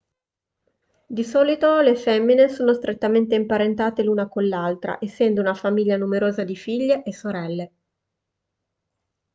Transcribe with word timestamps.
di 1.05 1.23
solito 1.23 1.79
le 1.81 1.95
femmine 1.95 2.49
sono 2.49 2.73
strettamente 2.73 3.35
imparentate 3.35 4.01
l'una 4.01 4.27
con 4.27 4.47
l'altra 4.47 4.97
essendo 4.99 5.41
una 5.41 5.53
famiglia 5.53 5.95
numerosa 5.95 6.43
di 6.43 6.55
figlie 6.55 7.03
e 7.03 7.13
sorelle 7.13 7.71